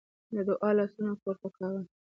[0.33, 1.81] د دعا لاسونه پورته کوي.